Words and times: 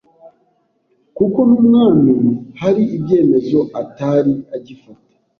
kuko 1.17 1.39
n’umwami 1.49 2.13
hari 2.61 2.83
ibyemezo 2.97 3.59
atari 3.81 4.33
agifata 4.55 5.13